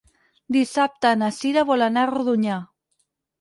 [0.55, 2.59] Dissabte na Cira vol anar a Rodonyà.